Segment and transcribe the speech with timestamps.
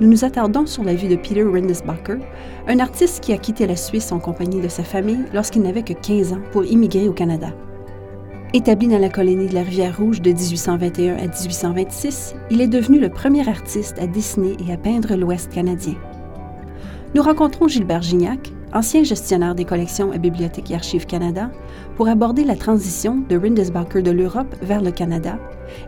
[0.00, 2.18] nous nous attardons sur la vie de Peter Rindesbacher,
[2.68, 5.92] un artiste qui a quitté la Suisse en compagnie de sa famille lorsqu'il n'avait que
[5.92, 7.48] 15 ans pour immigrer au Canada.
[8.54, 13.10] Établi dans la colonie de la Rivière-Rouge de 1821 à 1826, il est devenu le
[13.10, 15.96] premier artiste à dessiner et à peindre l'Ouest canadien.
[17.14, 21.50] Nous rencontrons Gilbert Gignac, ancien gestionnaire des collections à Bibliothèque et Archives Canada,
[21.96, 25.38] pour aborder la transition de Rindesbacher de l'Europe vers le Canada,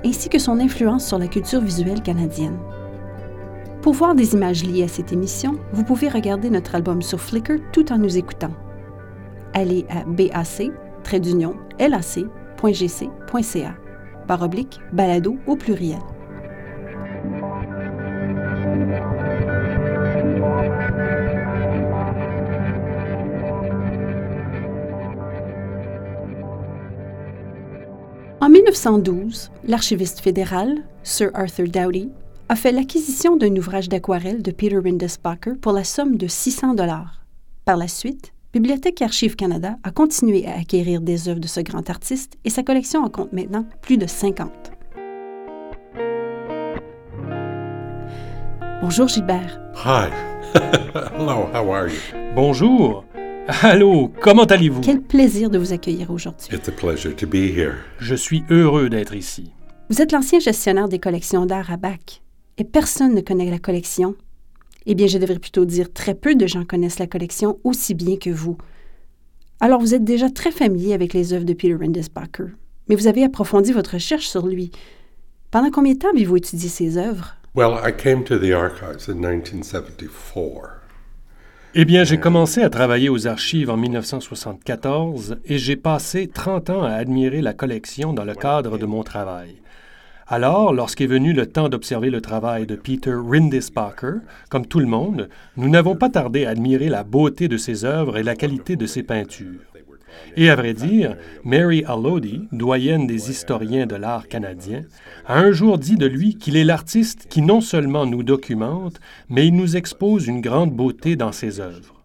[0.05, 2.59] ainsi que son influence sur la culture visuelle canadienne.
[3.83, 7.55] Pour voir des images liées à cette émission, vous pouvez regarder notre album sur Flickr
[7.73, 8.53] tout en nous écoutant.
[9.55, 10.33] Allez à bac,
[11.79, 13.75] lac.gc.ca,
[14.29, 15.99] par oblique, balado au pluriel.
[28.43, 32.11] En 1912, l'archiviste fédéral, Sir Arthur Doughty,
[32.51, 37.25] a fait l'acquisition d'un ouvrage d'aquarelle de Peter Rindesbacher pour la somme de 600 dollars.
[37.65, 41.61] Par la suite, Bibliothèque et Archives Canada a continué à acquérir des œuvres de ce
[41.61, 44.51] grand artiste et sa collection en compte maintenant plus de 50.
[48.83, 49.61] Bonjour Gilbert.
[49.85, 50.11] Hi.
[51.17, 52.35] Hello, how are you?
[52.35, 53.05] Bonjour.
[53.63, 54.81] Allô, comment allez-vous?
[54.81, 56.53] Quel plaisir de vous accueillir aujourd'hui.
[56.53, 57.75] It's a pleasure to be here.
[58.01, 59.53] Je suis heureux d'être ici.
[59.89, 62.23] Vous êtes l'ancien gestionnaire des collections d'art à Bac
[62.61, 64.15] et personne ne connaît la collection.
[64.85, 68.19] Eh bien, je devrais plutôt dire très peu de gens connaissent la collection aussi bien
[68.19, 68.59] que vous.
[69.61, 72.53] Alors, vous êtes déjà très familier avec les œuvres de Peter Rindesbacher,
[72.89, 74.73] mais vous avez approfondi votre recherche sur lui.
[75.51, 77.35] Pendant combien de temps avez-vous étudié ses œuvres?
[77.55, 80.69] Well, I came to the archives in 1974.
[81.75, 86.83] Eh bien, j'ai commencé à travailler aux archives en 1974 et j'ai passé 30 ans
[86.83, 89.57] à admirer la collection dans le cadre de mon travail.
[90.33, 94.19] Alors, lorsqu'est venu le temps d'observer le travail de Peter Rindisbacher,
[94.49, 98.17] comme tout le monde, nous n'avons pas tardé à admirer la beauté de ses œuvres
[98.17, 99.59] et la qualité de ses peintures.
[100.37, 104.83] Et à vrai dire, Mary Allody, doyenne des historiens de l'art canadien,
[105.27, 109.49] a un jour dit de lui qu'il est l'artiste qui non seulement nous documente, mais
[109.49, 112.05] il nous expose une grande beauté dans ses œuvres.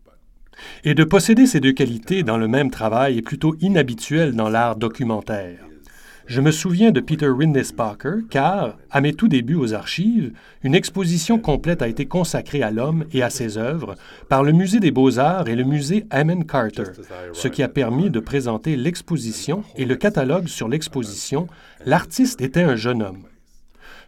[0.83, 4.77] Et de posséder ces deux qualités dans le même travail est plutôt inhabituel dans l'art
[4.77, 5.64] documentaire.
[6.27, 11.37] Je me souviens de Peter Rindesbacher car, à mes tout débuts aux archives, une exposition
[11.37, 13.93] complète a été consacrée à l'homme et à ses œuvres
[14.27, 16.83] par le Musée des beaux-arts et le Musée Ammon Carter,
[17.33, 21.47] ce qui a permis de présenter l'exposition et le catalogue sur l'exposition
[21.85, 23.25] L'artiste était un jeune homme.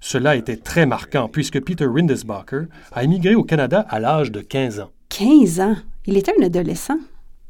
[0.01, 4.79] Cela était très marquant puisque Peter Rindesbacher a émigré au Canada à l'âge de 15
[4.79, 4.89] ans.
[5.09, 5.75] 15 ans?
[6.07, 6.97] Il était un adolescent?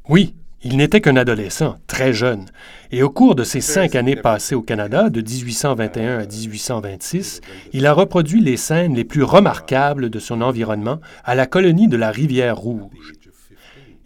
[0.09, 2.45] Oui, il n'était qu'un adolescent, très jeune,
[2.91, 7.41] et au cours de ses cinq années passées au Canada, de 1821 à 1826,
[7.73, 11.97] il a reproduit les scènes les plus remarquables de son environnement à la colonie de
[11.97, 13.13] la Rivière-Rouge.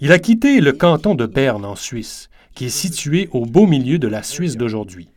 [0.02, 3.98] Il a quitté le canton de Berne en Suisse, qui est situé au beau milieu
[3.98, 5.08] de la Suisse d'aujourd'hui.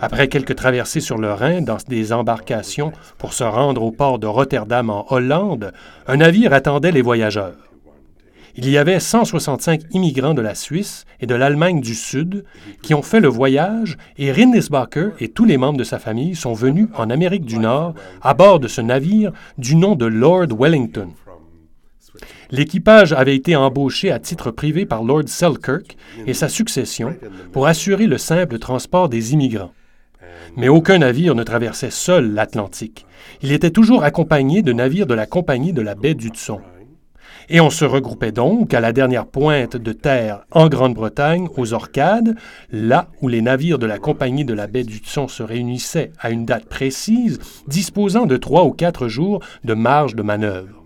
[0.00, 4.26] Après quelques traversées sur le Rhin dans des embarcations pour se rendre au port de
[4.26, 5.72] Rotterdam en Hollande,
[6.06, 7.69] un navire attendait les voyageurs.
[8.56, 12.44] Il y avait 165 immigrants de la Suisse et de l'Allemagne du Sud
[12.82, 16.54] qui ont fait le voyage et Rindisbacher et tous les membres de sa famille sont
[16.54, 21.10] venus en Amérique du Nord à bord de ce navire du nom de Lord Wellington.
[22.50, 25.96] L'équipage avait été embauché à titre privé par Lord Selkirk
[26.26, 27.14] et sa succession
[27.52, 29.72] pour assurer le simple transport des immigrants.
[30.56, 33.06] Mais aucun navire ne traversait seul l'Atlantique.
[33.42, 36.60] Il était toujours accompagné de navires de la Compagnie de la baie d'Hudson.
[37.52, 42.36] Et on se regroupait donc à la dernière pointe de terre en Grande-Bretagne, aux Orcades,
[42.70, 46.46] là où les navires de la Compagnie de la baie d'Hudson se réunissaient à une
[46.46, 50.84] date précise, disposant de trois ou quatre jours de marge de manœuvre.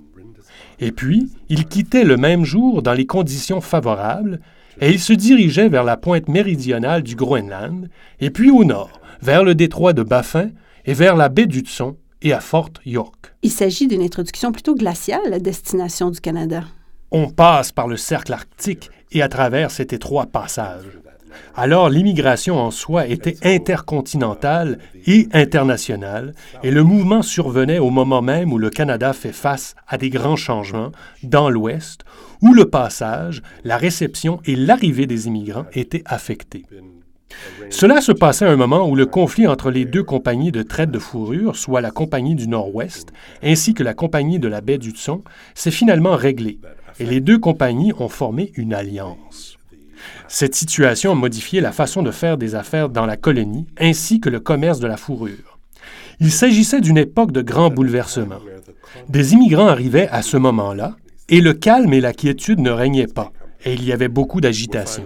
[0.81, 4.41] Et puis, ils quittaient le même jour dans les conditions favorables,
[4.81, 7.91] et ils se dirigeaient vers la pointe méridionale du Groenland,
[8.21, 10.49] et puis au nord, vers le détroit de Baffin
[10.87, 13.35] et vers la baie d'Hudson et à Fort York.
[13.43, 16.65] Il s'agit d'une introduction plutôt glaciale à destination du Canada.
[17.13, 20.85] On passe par le cercle arctique et à travers cet étroit passage.
[21.55, 26.33] Alors l'immigration en soi était intercontinentale et internationale,
[26.63, 30.37] et le mouvement survenait au moment même où le Canada fait face à des grands
[30.37, 30.93] changements
[31.23, 32.05] dans l'Ouest,
[32.41, 36.67] où le passage, la réception et l'arrivée des immigrants étaient affectés.
[37.71, 40.91] Cela se passait à un moment où le conflit entre les deux compagnies de traite
[40.91, 44.91] de fourrure, soit la Compagnie du Nord-Ouest ainsi que la Compagnie de la baie du
[44.91, 45.23] Tson,
[45.55, 46.59] s'est finalement réglé
[47.01, 49.57] et les deux compagnies ont formé une alliance.
[50.29, 54.29] Cette situation a modifié la façon de faire des affaires dans la colonie ainsi que
[54.29, 55.59] le commerce de la fourrure.
[56.21, 58.41] Il s'agissait d'une époque de grands bouleversements.
[59.09, 60.97] Des immigrants arrivaient à ce moment-là
[61.29, 63.33] et le calme et la quiétude ne régnaient pas
[63.65, 65.05] et il y avait beaucoup d'agitation.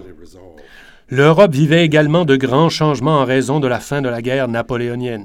[1.11, 5.25] L'Europe vivait également de grands changements en raison de la fin de la guerre napoléonienne.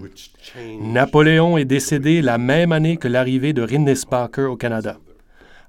[0.80, 4.98] Napoléon est décédé la même année que l'arrivée de Rindes Parker au Canada.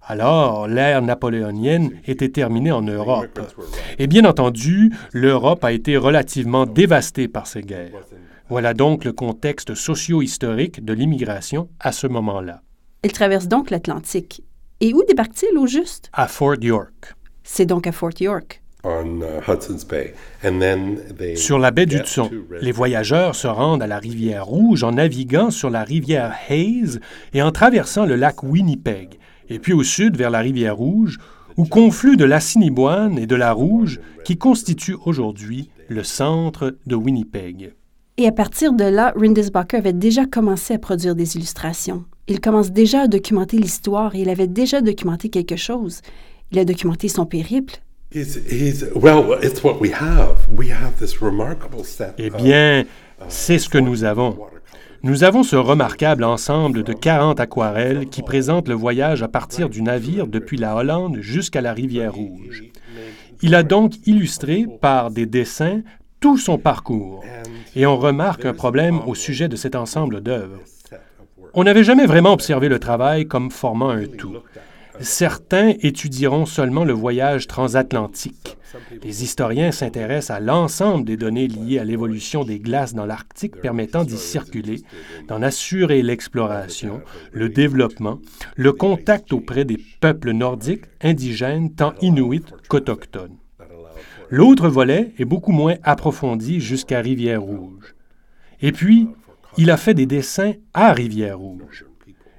[0.02, 3.40] Alors, l'ère napoléonienne était terminée en Europe.
[3.99, 8.05] Et bien entendu, l'Europe a été relativement dévastée par ces guerres.
[8.49, 12.61] Voilà donc le contexte socio-historique de l'immigration à ce moment-là.
[13.02, 14.44] Il traverse donc l'Atlantique.
[14.81, 16.11] Et où débarque-t-il au juste?
[16.12, 17.14] À Fort York.
[17.43, 18.62] C'est donc à Fort York.
[18.84, 19.86] Uh,
[21.36, 25.50] sur la baie du Tson, les voyageurs se rendent à la rivière Rouge en naviguant
[25.50, 26.98] sur la rivière Hayes
[27.32, 31.19] et en traversant le lac Winnipeg, et puis au sud vers la rivière Rouge,
[31.56, 37.72] où confluent de l'Assiniboine et de la Rouge, qui constituent aujourd'hui le centre de Winnipeg.
[38.19, 42.04] Et à partir de là, Rindisbacher avait déjà commencé à produire des illustrations.
[42.28, 46.02] Il commence déjà à documenter l'histoire et il avait déjà documenté quelque chose.
[46.52, 47.80] Il a documenté son périple,
[52.16, 52.84] eh bien,
[53.28, 54.38] c'est ce que nous avons.
[55.02, 59.82] Nous avons ce remarquable ensemble de 40 aquarelles qui présentent le voyage à partir du
[59.82, 62.64] navire depuis la Hollande jusqu'à la rivière Rouge.
[63.43, 65.82] Il a donc illustré par des dessins
[66.20, 67.25] tout son parcours.
[67.75, 70.61] Et on remarque un problème au sujet de cet ensemble d'œuvres.
[71.52, 74.37] On n'avait jamais vraiment observé le travail comme formant un tout.
[75.00, 78.56] Certains étudieront seulement le voyage transatlantique.
[79.02, 84.05] Les historiens s'intéressent à l'ensemble des données liées à l'évolution des glaces dans l'Arctique permettant
[84.05, 84.82] d'y circuler,
[85.29, 87.00] d'en assurer l'exploration,
[87.32, 88.20] le développement,
[88.56, 93.37] le contact auprès des peuples nordiques, indigènes, tant inuits qu'autochtones.
[94.31, 97.94] L'autre volet est beaucoup moins approfondi jusqu'à Rivière-Rouge.
[98.61, 99.08] Et puis,
[99.58, 101.85] il a fait des dessins à Rivière-Rouge.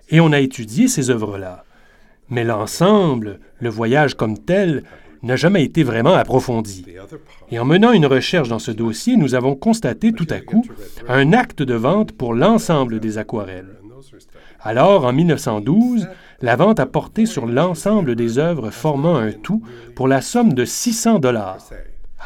[0.10, 1.65] Et on a étudié ces œuvres-là.
[2.30, 4.84] Mais l'ensemble, le voyage comme tel,
[5.24, 6.86] n'a jamais été vraiment approfondi.
[7.50, 10.64] Et en menant une recherche dans ce dossier, nous avons constaté tout à coup
[11.08, 13.80] un acte de vente pour l'ensemble des aquarelles.
[14.60, 16.08] Alors, en 1912,
[16.42, 19.62] la vente a porté sur l'ensemble des œuvres formant un tout
[19.96, 21.70] pour la somme de 600 dollars.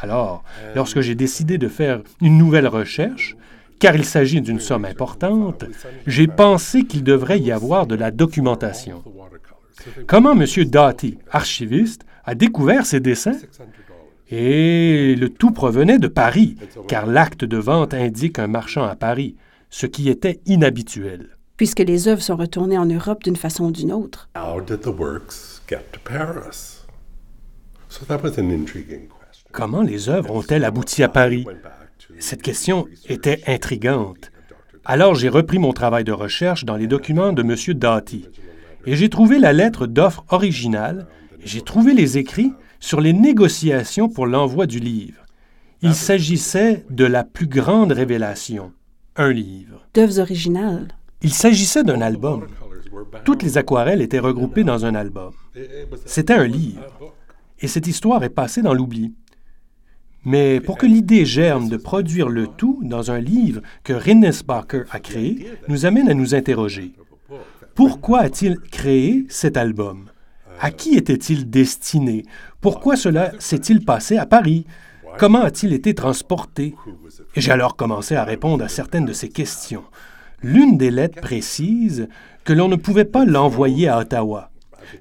[0.01, 0.43] Alors,
[0.75, 3.35] lorsque j'ai décidé de faire une nouvelle recherche,
[3.79, 5.65] car il s'agit d'une somme importante,
[6.05, 9.03] j'ai pensé qu'il devrait y avoir de la documentation.
[10.07, 10.45] Comment M.
[10.65, 13.37] Doughty, archiviste, a découvert ces dessins?
[14.29, 16.55] Et le tout provenait de Paris,
[16.87, 19.35] car l'acte de vente indique un marchand à Paris,
[19.69, 21.37] ce qui était inhabituel.
[21.57, 24.29] Puisque les œuvres sont retournées en Europe d'une façon ou d'une autre.
[29.51, 31.45] Comment les œuvres ont-elles abouti à Paris?
[32.19, 34.31] Cette question était intrigante.
[34.85, 37.77] Alors j'ai repris mon travail de recherche dans les documents de M.
[37.77, 38.25] Doughty
[38.89, 41.05] et j'ai trouvé la lettre d'offre originale,
[41.45, 45.27] j'ai trouvé les écrits sur les négociations pour l'envoi du livre.
[45.83, 48.71] Il s'agissait de la plus grande révélation,
[49.15, 49.85] un livre.
[49.93, 50.87] D'œuvres originales.
[51.21, 52.47] Il s'agissait d'un album.
[53.25, 55.33] Toutes les aquarelles étaient regroupées dans un album.
[56.07, 56.81] C'était un livre.
[57.59, 59.13] Et cette histoire est passée dans l'oubli.
[60.25, 64.99] Mais pour que l'idée germe de produire le tout dans un livre que Barker a
[64.99, 66.95] créé, nous amène à nous interroger.
[67.75, 70.09] Pourquoi a-t-il créé cet album?
[70.59, 72.25] À qui était-il destiné?
[72.59, 74.65] Pourquoi cela s'est-il passé à Paris?
[75.17, 76.75] Comment a-t-il été transporté?
[77.35, 79.83] Et j'ai alors commencé à répondre à certaines de ces questions.
[80.41, 82.07] L'une des lettres précise
[82.43, 84.51] que l'on ne pouvait pas l'envoyer à Ottawa.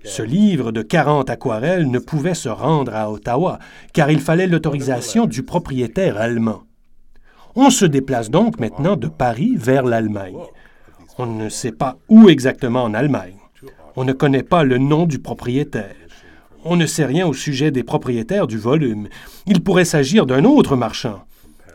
[0.04, 3.58] Ce livre de 40 aquarelles ne pouvait se rendre à Ottawa,
[3.92, 6.62] car il fallait l'autorisation du propriétaire allemand.
[7.54, 10.38] On se déplace donc maintenant de Paris vers l'Allemagne.
[11.18, 13.34] On ne sait pas où exactement en Allemagne.
[13.96, 15.96] On ne connaît pas le nom du propriétaire.
[16.64, 19.08] On ne sait rien au sujet des propriétaires du volume.
[19.46, 21.24] Il pourrait s'agir d'un autre marchand.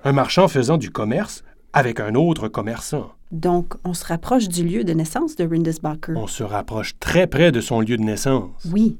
[0.06, 3.12] Un marchand faisant du commerce avec un autre commerçant.
[3.32, 6.14] Donc, on se rapproche du lieu de naissance de Rindesbacher.
[6.16, 8.52] On se rapproche très près de son lieu de naissance.
[8.72, 8.98] Oui.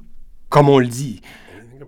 [0.50, 1.20] Comme on le dit,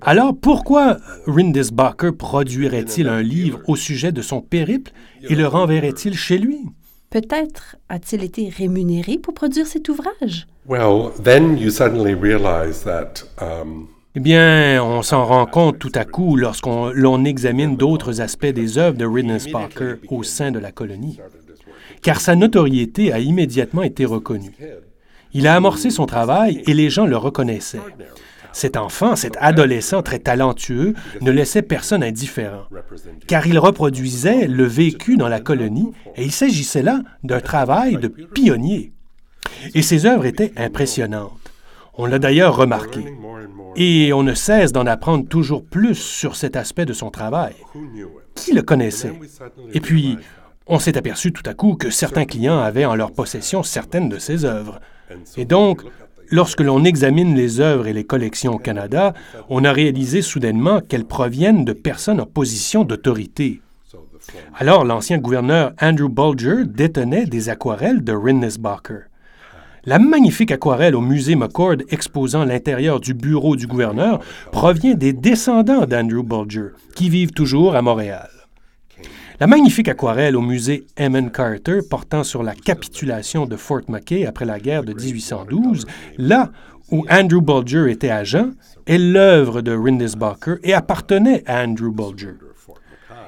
[0.00, 0.96] Alors pourquoi
[1.26, 4.92] Rindisbacher produirait-il un livre au sujet de son périple
[5.28, 6.60] et le renverrait-il chez lui?
[7.10, 10.46] Peut-être a-t-il été rémunéré pour produire cet ouvrage?
[10.68, 16.06] Well, then you suddenly realize that um, Eh bien, on s'en rend compte tout à
[16.06, 21.18] coup lorsqu'on l'on examine d'autres aspects des œuvres de Rindisbacher au sein de la colonie,
[22.00, 24.56] car sa notoriété a immédiatement été reconnue.
[25.34, 27.78] Il a amorcé son travail et les gens le reconnaissaient.
[28.56, 32.64] Cet enfant, cet adolescent très talentueux, ne laissait personne indifférent,
[33.26, 38.08] car il reproduisait le vécu dans la colonie et il s'agissait là d'un travail de
[38.08, 38.92] pionnier.
[39.74, 41.52] Et ses œuvres étaient impressionnantes.
[41.98, 43.04] On l'a d'ailleurs remarqué.
[43.76, 47.52] Et on ne cesse d'en apprendre toujours plus sur cet aspect de son travail.
[48.34, 49.12] Qui le connaissait?
[49.74, 50.16] Et puis,
[50.66, 54.18] on s'est aperçu tout à coup que certains clients avaient en leur possession certaines de
[54.18, 54.80] ses œuvres.
[55.36, 55.82] Et donc,
[56.30, 59.14] lorsque l'on examine les œuvres et les collections au Canada,
[59.48, 63.60] on a réalisé soudainement qu'elles proviennent de personnes en position d'autorité.
[64.58, 69.06] Alors, l'ancien gouverneur Andrew Bulger détenait des aquarelles de Rindisbacher.
[69.84, 74.18] La magnifique aquarelle au musée McCord exposant l'intérieur du bureau du gouverneur
[74.50, 78.28] provient des descendants d'Andrew Bulger, qui vivent toujours à Montréal.
[79.38, 84.46] La magnifique aquarelle au musée Emmon Carter portant sur la capitulation de Fort McKay après
[84.46, 85.84] la guerre de 1812,
[86.16, 86.50] là
[86.90, 88.52] où Andrew Bulger était agent,
[88.86, 92.36] est l'œuvre de Rindisbacher et appartenait à Andrew Bulger.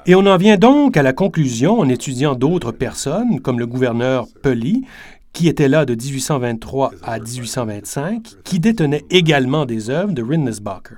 [0.07, 4.27] Et on en vient donc à la conclusion en étudiant d'autres personnes, comme le gouverneur
[4.43, 4.87] Pully,
[5.35, 10.97] qui était là de 1823 à 1825, qui détenait également des œuvres de Rindisbacher.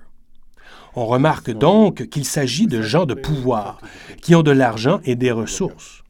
[1.01, 3.81] On remarque donc qu'il s'agit de gens de pouvoir,
[4.21, 6.03] qui ont de l'argent et des ressources.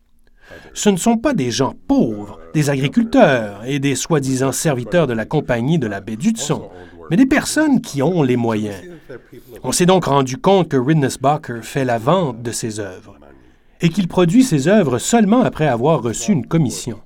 [0.75, 5.27] Ce ne sont pas des gens pauvres, des agriculteurs et des soi-disant serviteurs de la
[5.27, 6.71] compagnie de la baie d'Hudson,
[7.09, 8.83] mais des personnes qui ont les moyens.
[9.63, 13.17] On s'est donc rendu compte que Rindisbacher fait la vente de ses œuvres
[13.81, 16.99] et qu'il produit ses œuvres seulement après avoir reçu une commission.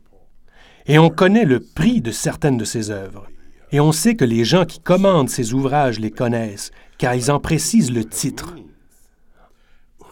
[0.86, 3.26] Et on connaît le prix de certaines de ses œuvres.
[3.74, 7.40] Et on sait que les gens qui commandent ses ouvrages les connaissent, car ils en
[7.40, 8.54] précisent le titre.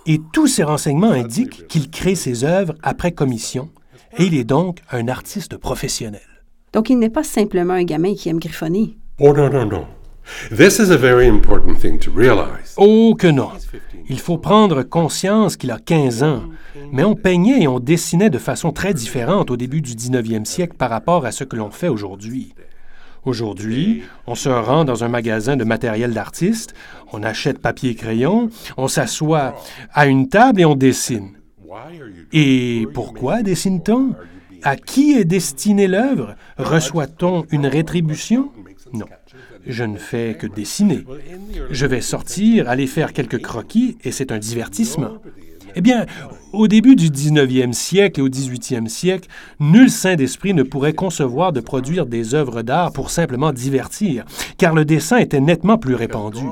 [0.05, 3.71] Et tous ces renseignements indiquent qu'il crée ses œuvres après commission,
[4.19, 6.43] et il est donc un artiste professionnel.
[6.73, 8.97] Donc il n'est pas simplement un gamin qui aime griffonner.
[9.21, 9.87] oh no no no,
[10.51, 12.75] this is a very important thing to realize.
[12.77, 13.51] Oh que non!
[14.09, 16.43] Il faut prendre conscience qu'il a 15 ans,
[16.91, 20.75] mais on peignait et on dessinait de façon très différente au début du 19e siècle
[20.77, 22.55] par rapport à ce que l'on fait aujourd'hui.
[23.25, 26.75] Aujourd'hui, on se rend dans un magasin de matériel d'artiste,
[27.13, 29.55] on achète papier crayon, on s'assoit
[29.93, 31.31] à une table et on dessine.
[32.33, 34.15] Et pourquoi dessine-t-on?
[34.65, 36.35] À qui est destinée l'œuvre?
[36.59, 38.51] Reçoit-on une rétribution?
[38.93, 39.07] Non.
[39.67, 41.05] Je ne fais que dessiner.
[41.71, 45.19] Je vais sortir, aller faire quelques croquis, et c'est un divertissement.
[45.75, 46.07] Eh bien,
[46.53, 49.29] au début du 19e siècle et au 18e siècle,
[49.61, 54.25] nul saint d'esprit ne pourrait concevoir de produire des œuvres d'art pour simplement divertir,
[54.59, 56.45] car le dessin était nettement plus répandu.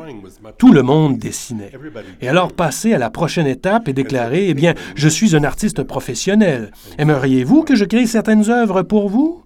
[0.58, 1.72] Tout le monde dessinait.
[2.20, 5.82] Et alors passer à la prochaine étape et déclarer, eh bien, je suis un artiste
[5.82, 6.72] professionnel.
[6.98, 9.44] Aimeriez-vous que je crée certaines œuvres pour vous?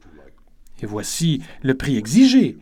[0.82, 2.58] Et voici le prix exigé.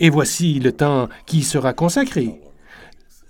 [0.00, 2.40] Et voici le temps qui sera consacré.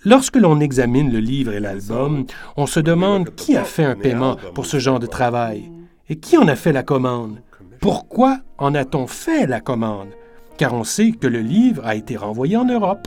[0.08, 2.24] Lorsque l'on examine le livre et l'album,
[2.56, 5.70] on se demande qui a fait un paiement pour ce genre de travail
[6.08, 7.42] et qui en a fait la commande.
[7.78, 10.08] Pourquoi en a-t-on fait la commande?
[10.56, 13.06] Car on sait que le livre a été renvoyé en Europe.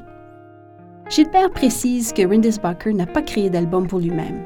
[1.10, 4.44] Gilbert précise que Rindisbacher n'a pas créé d'album pour lui-même.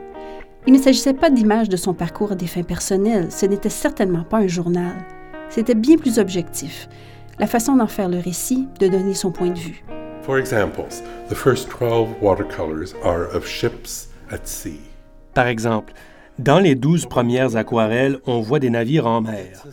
[0.66, 4.24] Il ne s'agissait pas d'images de son parcours à des fins personnelles, ce n'était certainement
[4.24, 4.96] pas un journal.
[5.50, 6.88] C'était bien plus objectif,
[7.38, 9.84] la façon d'en faire le récit, de donner son point de vue.
[10.25, 14.79] For the first 12 watercolors are of ships at sea.
[15.36, 15.94] Par exemple,
[16.39, 19.63] dans les douze premières aquarelles, on voit des navires en mer.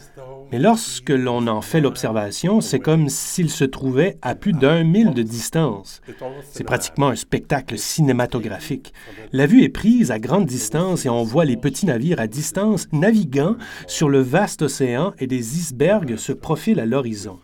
[0.53, 5.15] Mais lorsque l'on en fait l'observation, c'est comme s'ils se trouvaient à plus d'un mille
[5.15, 6.03] de distance.
[6.51, 8.93] C'est pratiquement un spectacle cinématographique.
[9.33, 12.89] La vue est prise à grande distance et on voit les petits navires à distance
[12.93, 13.57] naviguant
[13.87, 17.39] sur le vaste océan et des icebergs se profilent à l'horizon.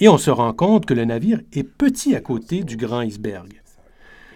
[0.00, 3.60] Et on se rend compte que le navire est petit à côté du grand iceberg.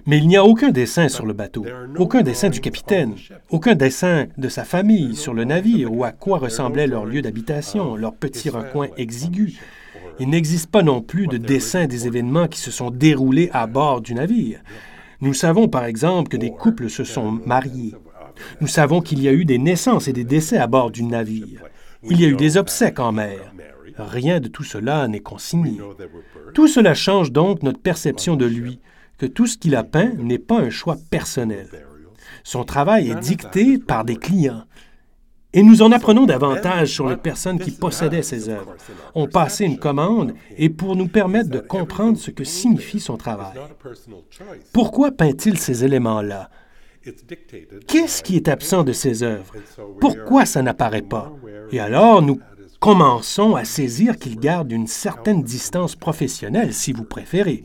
[0.07, 1.65] Mais il n'y a aucun dessin sur le bateau,
[1.97, 3.15] aucun dessin du capitaine,
[3.51, 7.95] aucun dessin de sa famille sur le navire ou à quoi ressemblait leur lieu d'habitation,
[7.95, 9.55] leur petit recoin exigu.
[10.19, 14.01] Il n'existe pas non plus de dessin des événements qui se sont déroulés à bord
[14.01, 14.61] du navire.
[15.21, 17.95] Nous savons par exemple que des couples se sont mariés.
[18.61, 21.63] Nous savons qu'il y a eu des naissances et des décès à bord du navire.
[22.03, 23.53] Il y a eu des obsèques en mer.
[23.97, 25.79] Rien de tout cela n'est consigné.
[26.55, 28.81] Tout cela change donc notre perception de lui,
[29.19, 31.69] que tout ce qu'il a peint n'est pas un choix personnel.
[32.45, 34.65] Son travail est dicté par des clients.
[35.55, 38.75] Et nous en apprenons davantage sur les personnes qui possédaient ces œuvres,
[39.15, 43.59] ont passé une commande et pour nous permettre de comprendre ce que signifie son travail.
[44.73, 46.49] Pourquoi peint-il ces éléments-là?
[47.87, 49.53] Qu'est-ce qui est absent de ces œuvres?
[50.01, 51.33] Pourquoi ça n'apparaît pas?
[51.71, 52.41] Et alors, nous
[52.83, 57.63] commençons à saisir qu'il garde une certaine distance professionnelle, si vous préférez.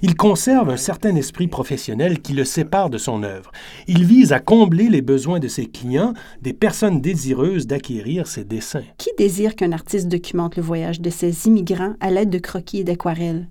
[0.00, 3.50] Il conserve un certain esprit professionnel qui le sépare de son œuvre.
[3.88, 8.84] Il vise à combler les besoins de ses clients, des personnes désireuses d'acquérir ses dessins.
[8.96, 12.84] Qui désire qu'un artiste documente le voyage de ces immigrants à l'aide de croquis et
[12.84, 13.48] d'aquarelles?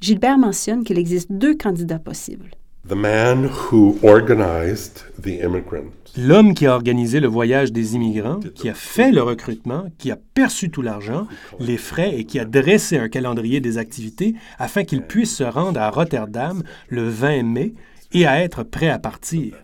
[0.00, 2.48] Gilbert mentionne qu'il existe deux candidats possibles.
[2.88, 8.68] The man who organized the immigrant L'homme qui a organisé le voyage des immigrants, qui
[8.68, 11.26] a fait le recrutement, qui a perçu tout l'argent,
[11.60, 15.80] les frais et qui a dressé un calendrier des activités afin qu'il puisse se rendre
[15.80, 17.74] à Rotterdam le 20 mai
[18.12, 19.54] et à être prêt à partir.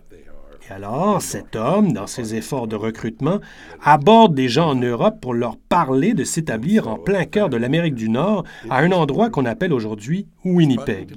[0.69, 3.39] Et alors, cet homme, dans ses efforts de recrutement,
[3.81, 7.95] aborde des gens en Europe pour leur parler de s'établir en plein cœur de l'Amérique
[7.95, 11.15] du Nord, à un endroit qu'on appelle aujourd'hui Winnipeg.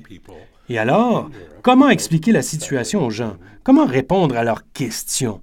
[0.71, 1.29] Et alors,
[1.62, 3.37] comment expliquer la situation aux gens?
[3.65, 5.41] Comment répondre à leurs questions?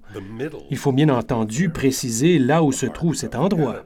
[0.70, 3.84] Il faut bien entendu préciser là où se trouve cet endroit.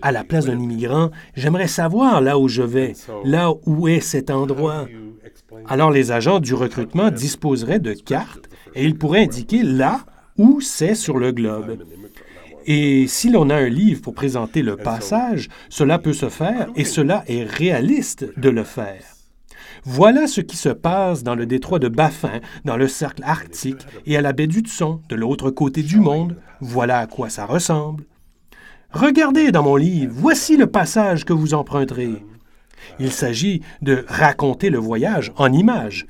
[0.00, 2.94] À la place d'un immigrant, j'aimerais savoir là où je vais,
[3.24, 4.88] là où est cet endroit.
[5.68, 10.00] Alors les agents du recrutement disposeraient de cartes et ils pourraient indiquer là
[10.38, 11.76] où c'est sur le globe.
[12.64, 16.84] Et si l'on a un livre pour présenter le passage, cela peut se faire et
[16.84, 19.13] cela est réaliste de le faire.
[19.86, 24.16] Voilà ce qui se passe dans le détroit de Baffin, dans le cercle arctique et
[24.16, 26.36] à la baie d'Hudson, de l'autre côté du monde.
[26.60, 28.04] Voilà à quoi ça ressemble.
[28.92, 32.24] Regardez dans mon livre, voici le passage que vous emprunterez.
[32.98, 36.06] Il s'agit de raconter le voyage en images.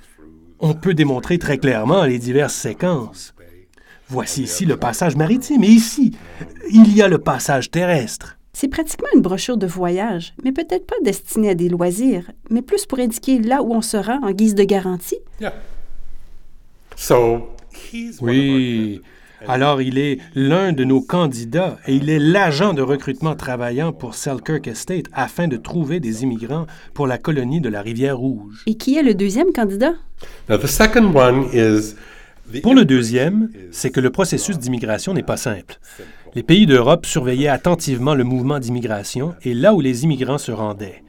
[0.60, 3.34] On peut démontrer très clairement les diverses séquences.
[4.08, 6.16] Voici ici le passage maritime et ici,
[6.70, 8.38] il y a le passage terrestre.
[8.54, 12.86] C'est pratiquement une brochure de voyage, mais peut-être pas destinée à des loisirs, mais plus
[12.86, 15.18] pour indiquer là où on se rend en guise de garantie.
[18.22, 19.02] Oui.
[19.48, 24.14] Alors il est l'un de nos candidats et il est l'agent de recrutement travaillant pour
[24.14, 28.62] Selkirk Estate afin de trouver des immigrants pour la colonie de la Rivière Rouge.
[28.66, 29.94] Et qui est le deuxième candidat?
[32.62, 35.78] Pour le deuxième, c'est que le processus d'immigration n'est pas simple.
[36.34, 41.04] Les pays d'Europe surveillaient attentivement le mouvement d'immigration et là où les immigrants se rendaient.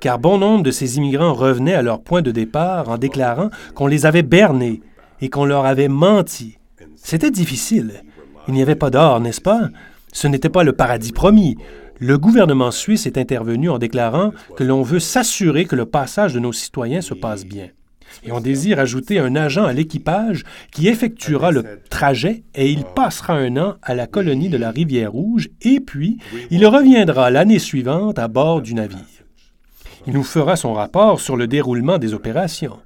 [0.00, 3.86] Car bon nombre de ces immigrants revenaient à leur point de départ en déclarant qu'on
[3.86, 4.80] les avait bernés
[5.20, 6.56] et qu'on leur avait menti.
[6.96, 8.04] C'était difficile.
[8.48, 9.68] Il n'y avait pas d'or, n'est-ce pas?
[10.12, 11.58] Ce n'était pas le paradis promis.
[11.98, 16.40] Le gouvernement suisse est intervenu en déclarant que l'on veut s'assurer que le passage de
[16.40, 17.68] nos citoyens se passe bien
[18.22, 23.34] et on désire ajouter un agent à l'équipage qui effectuera le trajet et il passera
[23.34, 26.18] un an à la colonie de la Rivière Rouge et puis
[26.50, 28.98] il reviendra l'année suivante à bord du navire.
[30.06, 32.78] Il nous fera son rapport sur le déroulement des opérations.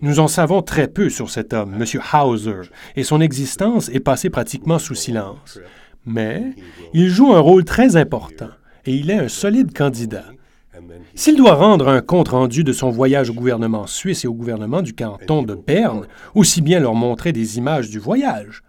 [0.00, 2.00] Nous en savons très peu sur cet homme, M.
[2.12, 5.58] Hauser, et son existence est passée pratiquement sous silence.
[6.06, 6.52] Mais
[6.92, 8.50] il joue un rôle très important
[8.84, 10.26] et il est un solide candidat.
[11.14, 14.94] S'il doit rendre un compte-rendu de son voyage au gouvernement suisse et au gouvernement du
[14.94, 18.62] canton de Berne, aussi bien leur montrer des images du voyage.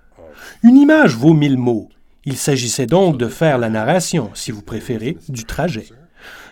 [0.63, 1.89] Une image vaut mille mots.
[2.25, 5.87] Il s'agissait donc de faire la narration, si vous préférez, du trajet.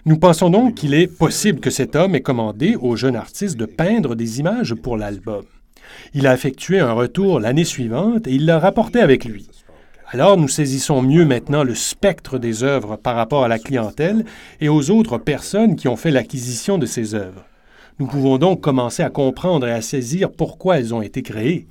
[0.05, 3.65] Nous pensons donc qu'il est possible que cet homme ait commandé au jeune artiste de
[3.65, 5.43] peindre des images pour l'album.
[6.13, 9.47] Il a effectué un retour l'année suivante et il l'a rapporté avec lui.
[10.13, 14.26] Alors nous saisissons mieux maintenant le spectre des œuvres par rapport à la clientèle
[14.62, 17.45] et aux autres personnes qui ont fait l'acquisition de ces œuvres.
[17.97, 21.65] Nous pouvons donc commencer à comprendre et à saisir pourquoi elles ont été créées.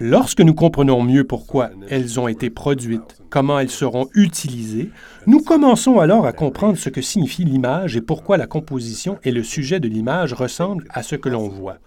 [0.00, 4.90] Lorsque nous comprenons mieux pourquoi elles ont été produites, comment elles seront utilisées,
[5.28, 9.44] nous commençons alors à comprendre ce que signifie l'image et pourquoi la composition et le
[9.44, 11.78] sujet de l'image ressemblent à ce que l'on voit.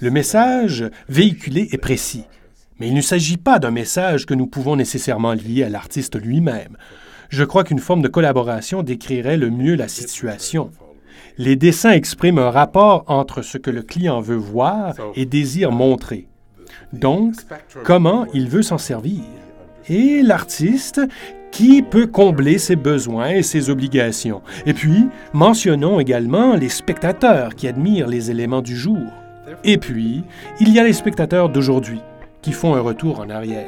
[0.00, 2.24] Le message véhiculé est précis.
[2.80, 6.76] Mais il ne s'agit pas d'un message que nous pouvons nécessairement lier à l'artiste lui-même.
[7.28, 10.70] Je crois qu'une forme de collaboration décrirait le mieux la situation.
[11.38, 16.28] Les dessins expriment un rapport entre ce que le client veut voir et désire montrer.
[16.92, 17.34] Donc,
[17.84, 19.22] comment il veut s'en servir?
[19.88, 21.00] Et l'artiste
[21.50, 24.42] qui peut combler ses besoins et ses obligations?
[24.66, 29.12] Et puis, mentionnons également les spectateurs qui admirent les éléments du jour.
[29.62, 30.24] Et puis,
[30.60, 32.00] il y a les spectateurs d'aujourd'hui
[32.44, 33.66] qui font un retour en arrière.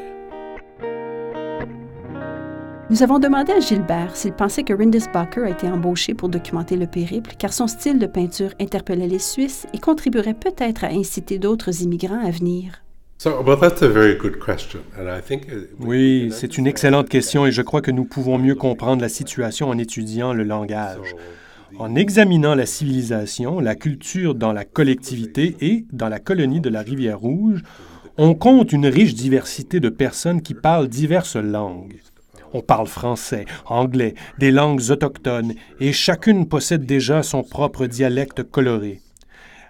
[2.91, 6.87] Nous avons demandé à Gilbert s'il pensait que Rindisbacher a été embauché pour documenter le
[6.87, 11.83] périple, car son style de peinture interpellait les Suisses et contribuerait peut-être à inciter d'autres
[11.83, 12.83] immigrants à venir.
[15.81, 19.71] Oui, c'est une excellente question et je crois que nous pouvons mieux comprendre la situation
[19.71, 21.15] en étudiant le langage,
[21.79, 26.83] en examinant la civilisation, la culture dans la collectivité et dans la colonie de la
[26.83, 27.63] Rivière Rouge.
[28.19, 32.01] On compte une riche diversité de personnes qui parlent diverses langues.
[32.55, 39.03] On parle français, anglais, des langues autochtones, et chacune possède déjà son propre dialecte coloré.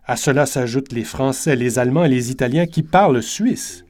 [0.05, 3.85] À cela s'ajoutent les Français, les Allemands et les Italiens qui parlent suisse.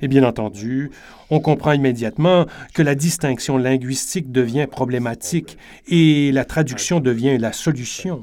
[0.00, 0.92] Et bien entendu,
[1.30, 8.22] on comprend immédiatement que la distinction linguistique devient problématique et la traduction devient la solution.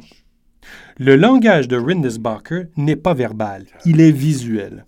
[0.98, 4.86] Le langage de Rindesbacher n'est pas verbal, il est visuel.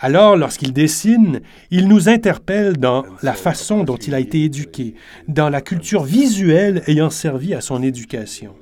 [0.00, 1.40] Alors, lorsqu'il dessine,
[1.72, 4.94] il nous interpelle dans la façon dont il a été éduqué,
[5.26, 8.54] dans la culture visuelle ayant servi à son éducation.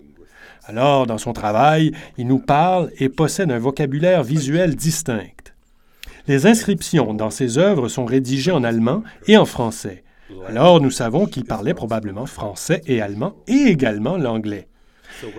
[0.65, 5.53] Alors, dans son travail, il nous parle et possède un vocabulaire visuel distinct.
[6.27, 10.05] Les inscriptions dans ses œuvres sont rédigées en allemand et en français.
[10.49, 14.69] Alors, nous savons qu'il parlait probablement français et allemand et également l'anglais.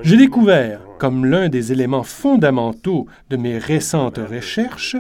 [0.04, 4.98] J'ai découvert, comme l'un des éléments fondamentaux de mes récentes recherches,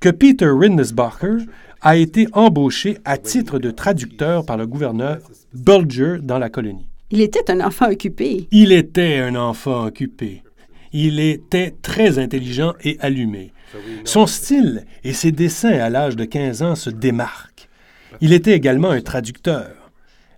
[0.00, 1.46] que Peter Rindesbacher
[1.80, 5.18] a été embauché à titre de traducteur par le gouverneur
[5.54, 6.88] Bulger dans la colonie.
[7.10, 8.48] Il était un enfant occupé.
[8.50, 10.42] Il était un enfant occupé.
[10.92, 13.52] Il était très intelligent et allumé.
[14.04, 17.68] Son style et ses dessins à l'âge de 15 ans se démarquent.
[18.20, 19.70] Il était également un traducteur.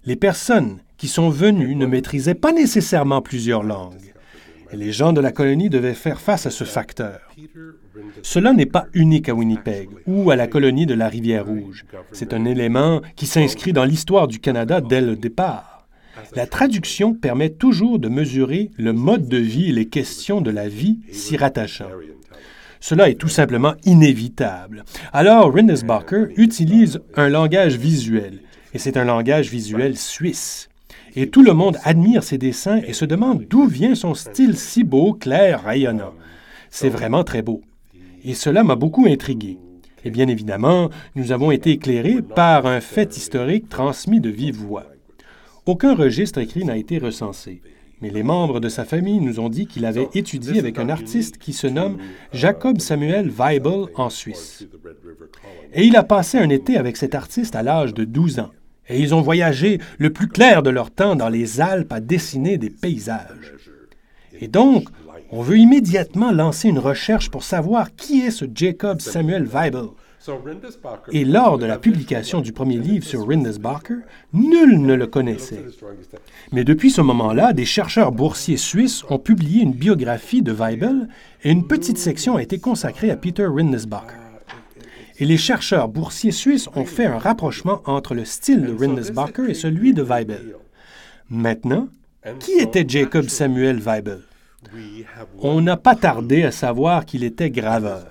[0.04, 4.12] Les personnes qui sont venues ne maîtrisaient pas nécessairement plusieurs langues.
[4.70, 7.20] Et les gens de la colonie devaient faire face à ce facteur.
[8.22, 11.86] Cela n'est pas unique à Winnipeg ou à la colonie de la Rivière-Rouge.
[12.12, 15.88] C'est un élément qui s'inscrit dans l'histoire du Canada dès le départ.
[16.36, 20.68] La traduction permet toujours de mesurer le mode de vie et les questions de la
[20.68, 21.88] vie s'y rattachant.
[22.78, 24.84] Cela est tout simplement inévitable.
[25.14, 28.40] Alors, Rindesbacher utilise un langage visuel,
[28.74, 30.69] et c'est un langage visuel suisse
[31.16, 34.84] et tout le monde admire ses dessins et se demande d'où vient son style si
[34.84, 36.14] beau, clair, rayonnant.
[36.70, 37.62] C'est vraiment très beau.
[38.24, 39.58] Et cela m'a beaucoup intrigué.
[40.04, 44.86] Et bien évidemment, nous avons été éclairés par un fait historique transmis de vive voix.
[45.66, 47.60] Aucun registre écrit n'a été recensé,
[48.00, 51.36] mais les membres de sa famille nous ont dit qu'il avait étudié avec un artiste
[51.36, 51.98] qui se nomme
[52.32, 54.66] Jacob Samuel Weibel en Suisse.
[55.74, 58.50] Et il a passé un été avec cet artiste à l'âge de 12 ans
[58.90, 62.58] et ils ont voyagé le plus clair de leur temps dans les Alpes à dessiner
[62.58, 63.54] des paysages.
[64.40, 64.88] Et donc,
[65.30, 69.90] on veut immédiatement lancer une recherche pour savoir qui est ce Jacob Samuel Weibel.
[71.12, 74.00] Et lors de la publication du premier livre sur Rindesbacher,
[74.34, 75.64] nul ne le connaissait.
[76.52, 81.08] Mais depuis ce moment-là, des chercheurs boursiers suisses ont publié une biographie de Weibel
[81.42, 84.19] et une petite section a été consacrée à Peter Rindesbacher
[85.20, 89.54] et les chercheurs boursiers suisses ont fait un rapprochement entre le style de Rindesbacher et
[89.54, 90.56] celui de Weibel.
[91.28, 91.88] Maintenant,
[92.40, 94.22] qui était Jacob Samuel Weibel?
[95.38, 98.06] On n'a pas tardé à savoir qu'il était graveur,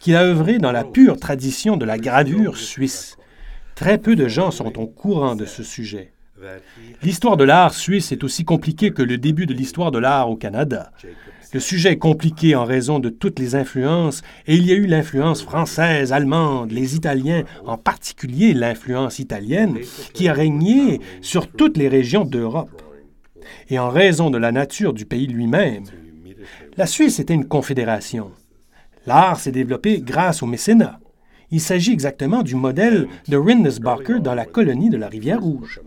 [0.00, 3.18] qu'il a œuvré dans la pure tradition de la gravure suisse.
[3.74, 6.12] Très peu de gens sont au courant de ce sujet.
[7.02, 10.36] L'histoire de l'art suisse est aussi compliquée que le début de l'histoire de l'art au
[10.36, 10.92] Canada.
[11.52, 14.86] Le sujet est compliqué en raison de toutes les influences, et il y a eu
[14.86, 19.78] l'influence française, allemande, les Italiens, en particulier l'influence italienne,
[20.12, 22.82] qui a régné sur toutes les régions d'Europe.
[23.70, 25.84] Et en raison de la nature du pays lui-même,
[26.76, 28.32] la Suisse était une confédération.
[29.06, 30.98] L'art s'est développé grâce au mécénat.
[31.52, 35.80] Il s'agit exactement du modèle de Rindesbacher dans la colonie de la Rivière Rouge.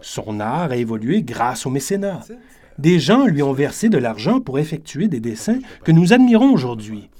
[0.00, 2.20] Son art a évolué grâce au mécénat
[2.78, 7.10] des gens lui ont versé de l'argent pour effectuer des dessins que nous admirons aujourd'hui.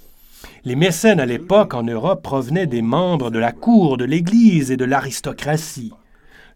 [0.64, 4.76] Les mécènes à l'époque en Europe provenaient des membres de la cour, de l'Église et
[4.76, 5.92] de l'aristocratie.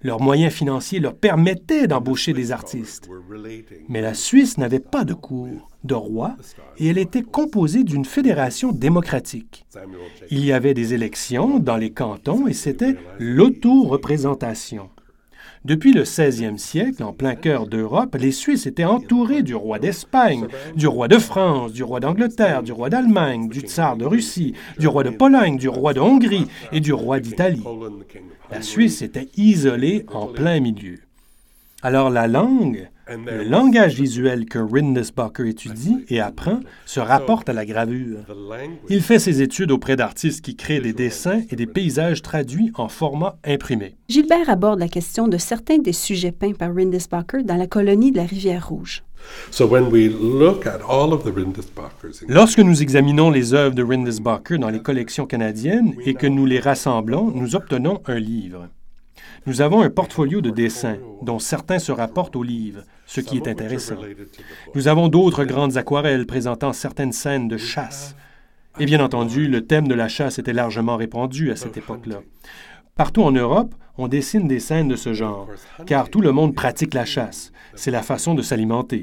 [0.02, 3.08] Leurs moyens financiers leur permettaient d'embaucher des artistes.
[3.88, 6.36] Mais la Suisse n'avait pas de cour, de roi,
[6.76, 9.64] et elle était composée d'une fédération démocratique.
[10.30, 14.90] Il y avait des élections dans les cantons et c'était l'auto-représentation.
[15.64, 20.46] Depuis le 16e siècle, en plein cœur d'Europe, les Suisses étaient entourés du roi d'Espagne,
[20.76, 24.86] du roi de France, du roi d'Angleterre, du roi d'Allemagne, du tsar de Russie, du
[24.88, 27.64] roi de Pologne, du roi de Hongrie et du roi d'Italie.
[28.50, 30.98] La Suisse était isolée en plein milieu.
[31.80, 37.66] Alors la langue, Le langage visuel que Rindesbacher étudie et apprend se rapporte à la
[37.66, 38.20] gravure.
[38.88, 42.88] Il fait ses études auprès d'artistes qui créent des dessins et des paysages traduits en
[42.88, 43.96] format imprimé.
[44.08, 48.16] Gilbert aborde la question de certains des sujets peints par Rindesbacher dans la colonie de
[48.16, 49.02] la Rivière-Rouge.
[52.28, 56.60] Lorsque nous examinons les œuvres de Rindesbacher dans les collections canadiennes et que nous les
[56.60, 58.68] rassemblons, nous obtenons un livre.
[59.46, 63.46] Nous avons un portfolio de dessins, dont certains se rapportent au livre, ce qui est
[63.46, 63.96] intéressant.
[64.74, 68.16] Nous avons d'autres grandes aquarelles présentant certaines scènes de chasse.
[68.80, 72.20] Et bien entendu, le thème de la chasse était largement répandu à cette époque-là.
[72.96, 75.48] Partout en Europe, on dessine des scènes de ce genre,
[75.84, 77.52] car tout le monde pratique la chasse.
[77.74, 79.02] C'est la façon de s'alimenter.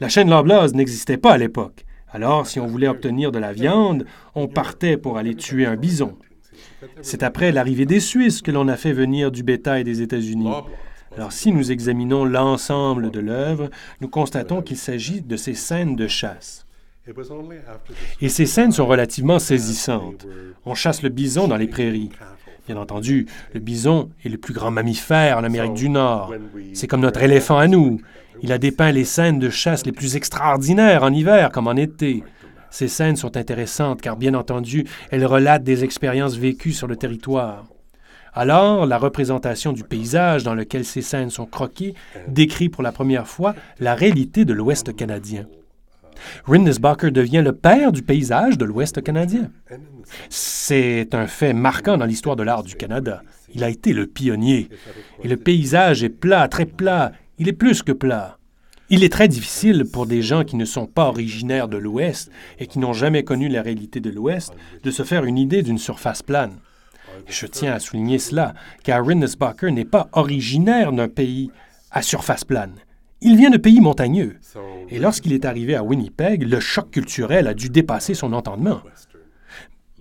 [0.00, 1.84] La chaîne Lamblaise n'existait pas à l'époque.
[2.08, 6.16] Alors, si on voulait obtenir de la viande, on partait pour aller tuer un bison.
[7.02, 10.52] C'est après l'arrivée des Suisses que l'on a fait venir du bétail des États-Unis.
[11.16, 13.70] Alors si nous examinons l'ensemble de l'œuvre,
[14.00, 16.66] nous constatons qu'il s'agit de ces scènes de chasse.
[18.20, 20.26] Et ces scènes sont relativement saisissantes.
[20.64, 22.10] On chasse le bison dans les prairies.
[22.66, 26.32] Bien entendu, le bison est le plus grand mammifère en Amérique du Nord.
[26.72, 28.00] C'est comme notre éléphant à nous.
[28.42, 32.24] Il a dépeint les scènes de chasse les plus extraordinaires en hiver comme en été.
[32.74, 37.66] Ces scènes sont intéressantes car, bien entendu, elles relatent des expériences vécues sur le territoire.
[38.32, 41.94] Alors, la représentation du paysage dans lequel ces scènes sont croquées
[42.26, 45.46] décrit pour la première fois la réalité de l'Ouest canadien.
[46.46, 49.52] Rindesbacher devient le père du paysage de l'Ouest canadien.
[50.28, 53.22] C'est un fait marquant dans l'histoire de l'art du Canada.
[53.54, 54.68] Il a été le pionnier.
[55.22, 57.12] Et le paysage est plat, très plat.
[57.38, 58.38] Il est plus que plat.
[58.90, 62.66] Il est très difficile pour des gens qui ne sont pas originaires de l'Ouest et
[62.66, 66.22] qui n'ont jamais connu la réalité de l'Ouest de se faire une idée d'une surface
[66.22, 66.58] plane.
[67.26, 71.50] Je tiens à souligner cela, car Rinnensbacher n'est pas originaire d'un pays
[71.90, 72.74] à surface plane.
[73.22, 74.36] Il vient de pays montagneux.
[74.90, 78.82] Et lorsqu'il est arrivé à Winnipeg, le choc culturel a dû dépasser son entendement.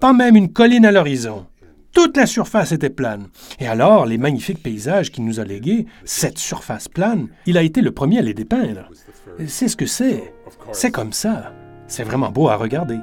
[0.02, 1.46] Pas même une colline à l'horizon.
[1.94, 3.28] Toute la surface était plane.
[3.60, 7.82] Et alors, les magnifiques paysages qu'il nous a légués, cette surface plane, il a été
[7.82, 8.90] le premier à les dépeindre.
[9.48, 10.34] C'est ce que c'est.
[10.72, 11.54] C'est comme ça.
[11.88, 12.98] C'est vraiment beau à regarder.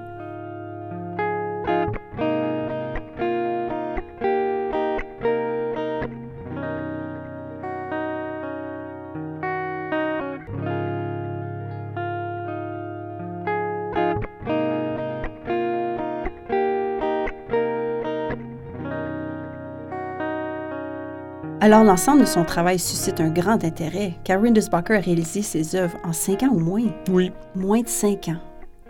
[21.72, 25.96] Alors l'ensemble de son travail suscite un grand intérêt, car Rindesbacher a réalisé ses œuvres
[26.02, 26.82] en cinq ans ou moins.
[27.08, 27.30] Oui.
[27.54, 28.40] Moins de cinq ans.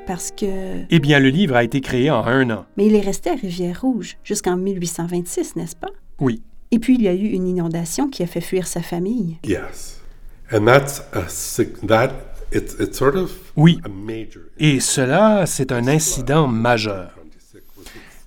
[0.06, 0.46] Parce que...
[0.88, 2.64] Eh bien, le livre a été créé en un an.
[2.78, 5.90] Mais il est resté à Rivière-Rouge jusqu'en 1826, n'est-ce pas?
[6.20, 6.42] Oui.
[6.70, 9.36] Et puis, il y a eu une inondation qui a fait fuir sa famille.
[9.44, 10.00] Yes.
[10.50, 11.26] And that's a,
[11.86, 12.12] that,
[12.50, 13.78] it's, it's sort of oui.
[13.84, 14.44] a major...
[14.56, 17.10] Et cela, c'est un incident majeur.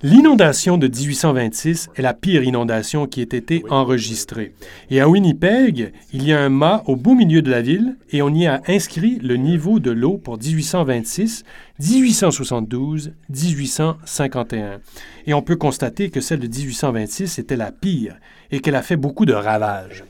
[0.06, 4.52] L'inondation de 1826 est la pire inondation qui ait été enregistrée.
[4.90, 8.20] Et à Winnipeg, il y a un mât au beau milieu de la ville et
[8.20, 11.44] on y a inscrit le niveau de l'eau pour 1826,
[11.80, 14.80] 1872, 1851.
[15.26, 18.16] Et on peut constater que celle de 1826 était la pire
[18.50, 20.04] et qu'elle a fait beaucoup de ravages.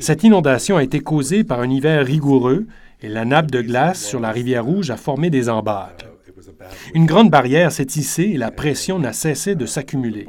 [0.00, 2.68] Cette inondation a été causée par un hiver rigoureux
[3.02, 6.06] et la nappe de glace sur la rivière Rouge a formé des embâcles.
[6.94, 10.26] Une grande barrière s'est tissée et la pression n'a cessé de s'accumuler.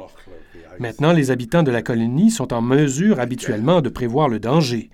[0.78, 4.90] Maintenant, les habitants de la colonie sont en mesure habituellement de prévoir le danger.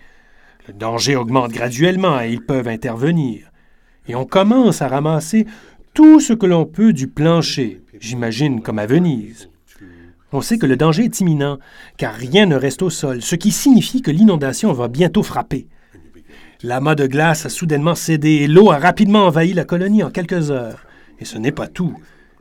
[0.67, 3.51] Le danger augmente graduellement et ils peuvent intervenir.
[4.07, 5.47] Et on commence à ramasser
[5.95, 9.51] tout ce que l'on peut du plancher, j'imagine comme à Venise.
[10.31, 11.59] On sait que le danger est imminent,
[11.97, 15.67] car rien ne reste au sol, ce qui signifie que l'inondation va bientôt frapper.
[16.63, 20.51] L'amas de glace a soudainement cédé et l'eau a rapidement envahi la colonie en quelques
[20.51, 20.85] heures.
[21.21, 21.95] Et ce n'est pas tout.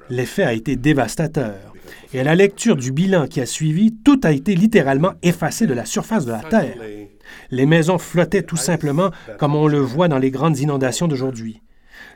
[0.09, 1.73] L'effet a été dévastateur.
[2.13, 5.73] Et à la lecture du bilan qui a suivi, tout a été littéralement effacé de
[5.73, 6.77] la surface de la Terre.
[7.51, 11.61] Les maisons flottaient tout simplement comme on le voit dans les grandes inondations d'aujourd'hui.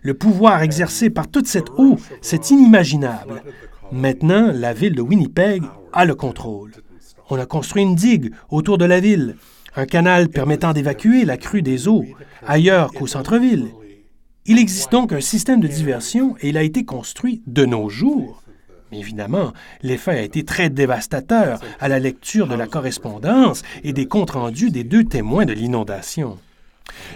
[0.02, 3.44] Le pouvoir exercé par toute cette eau, c'est inimaginable.
[3.92, 6.72] Maintenant, la ville de Winnipeg a le contrôle.
[7.30, 9.36] On a construit une digue autour de la ville,
[9.76, 12.06] un canal permettant d'évacuer la crue des eaux
[12.46, 13.68] ailleurs qu'au centre-ville.
[14.48, 18.42] Il existe donc un système de diversion et il a été construit de nos jours.
[18.92, 24.08] Mais évidemment, l'effet a été très dévastateur à la lecture de la correspondance et des
[24.08, 26.40] comptes rendus des deux témoins de l'inondation.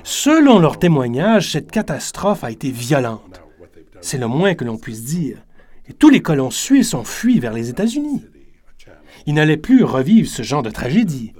[0.03, 3.41] Selon leurs témoignages, cette catastrophe a été violente.
[4.01, 5.39] C'est le moins que l'on puisse dire.
[5.87, 8.23] Et tous les colons suisses ont fui vers les États-Unis.
[9.25, 11.33] Ils n'allaient plus revivre ce genre de tragédie.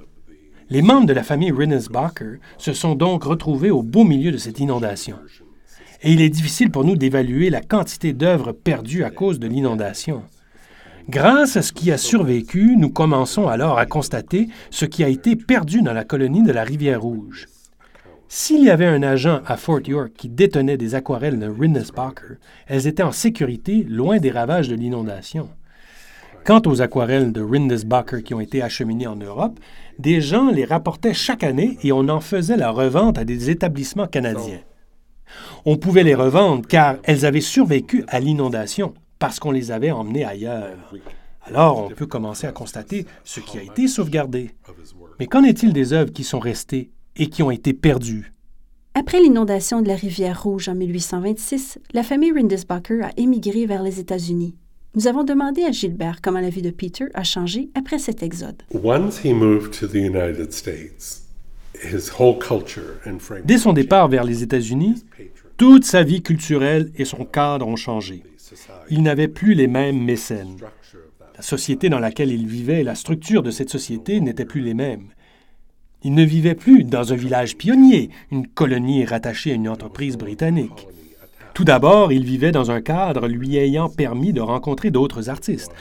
[0.68, 4.58] Les membres de la famille Rinnensbacher se sont donc retrouvés au beau milieu de cette
[4.58, 5.16] inondation.
[6.06, 10.22] Et il est difficile pour nous d'évaluer la quantité d'œuvres perdues à cause de l'inondation.
[11.08, 15.34] Grâce à ce qui a survécu, nous commençons alors à constater ce qui a été
[15.34, 17.48] perdu dans la colonie de la Rivière-Rouge.
[18.28, 22.36] S'il y avait un agent à Fort York qui détenait des aquarelles de Rinnensbacher,
[22.68, 25.48] elles étaient en sécurité loin des ravages de l'inondation.
[26.44, 29.58] Quant aux aquarelles de Rindesbacher qui ont été acheminées en Europe,
[29.98, 34.06] des gens les rapportaient chaque année et on en faisait la revente à des établissements
[34.06, 34.60] canadiens.
[35.68, 40.24] On pouvait les revendre car elles avaient survécu à l'inondation parce qu'on les avait emmenées
[40.24, 40.76] ailleurs.
[41.42, 44.52] Alors on peut commencer à constater ce qui a été sauvegardé.
[45.18, 48.32] Mais qu'en est-il des œuvres qui sont restées et qui ont été perdues?
[48.94, 53.98] Après l'inondation de la rivière Rouge en 1826, la famille Rindesbacher a émigré vers les
[53.98, 54.54] États-Unis.
[54.94, 58.62] Nous avons demandé à Gilbert comment la vie de Peter a changé après cet exode.
[63.44, 65.04] Dès son départ vers les États-Unis,
[65.56, 68.22] toute sa vie culturelle et son cadre ont changé.
[68.90, 70.56] Il n'avait plus les mêmes mécènes.
[71.34, 74.74] La société dans laquelle il vivait et la structure de cette société n'étaient plus les
[74.74, 75.08] mêmes.
[76.02, 80.88] Il ne vivait plus dans un village pionnier, une colonie rattachée à une entreprise britannique.
[81.54, 85.72] Tout d'abord, il vivait dans un cadre lui ayant permis de rencontrer d'autres artistes.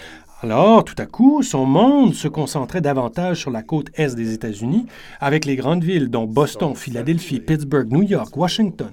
[0.41, 4.85] Alors, tout à coup, son monde se concentrait davantage sur la côte est des États-Unis,
[5.19, 8.91] avec les grandes villes dont Boston, Philadelphie, Pittsburgh, New York, Washington.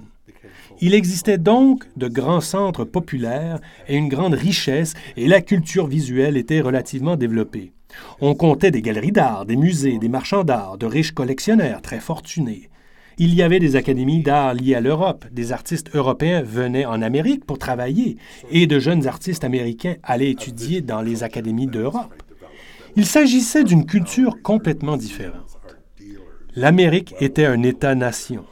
[0.85, 6.35] Il existait donc de grands centres populaires et une grande richesse, et la culture visuelle
[6.35, 7.71] était relativement développée.
[8.19, 12.69] On comptait des galeries d'art, des musées, des marchands d'art, de riches collectionneurs très fortunés.
[13.17, 15.23] Il y avait des académies d'art liées à l'Europe.
[15.31, 18.17] Des artistes européens venaient en Amérique pour travailler
[18.51, 22.21] et de jeunes artistes américains allaient étudier dans les académies d'Europe.
[22.97, 25.57] Il s'agissait d'une culture complètement différente.
[26.57, 28.43] L'Amérique était un État-nation.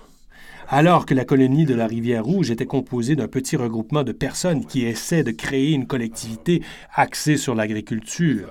[0.73, 4.65] Alors que la colonie de la rivière Rouge était composée d'un petit regroupement de personnes
[4.65, 6.61] qui essaient de créer une collectivité
[6.95, 8.47] axée sur l'agriculture.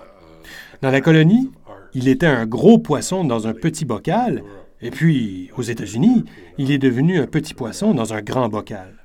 [0.82, 1.50] Dans la colonie,
[1.94, 4.44] il était un gros poisson dans un petit bocal
[4.82, 6.24] et puis, aux États-Unis,
[6.58, 8.96] il est devenu un petit poisson dans un grand bocal.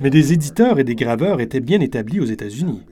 [0.00, 2.82] Mais des éditeurs et des graveurs étaient bien établis aux États-Unis.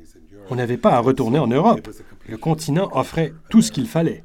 [0.51, 1.88] On n'avait pas à retourner en Europe.
[2.29, 4.25] Le continent offrait tout ce qu'il fallait.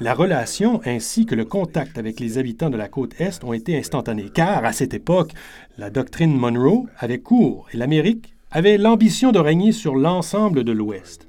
[0.00, 3.78] La relation ainsi que le contact avec les habitants de la côte Est ont été
[3.78, 5.32] instantanés, car à cette époque,
[5.78, 11.28] la doctrine Monroe avait cours et l'Amérique avait l'ambition de régner sur l'ensemble de l'Ouest.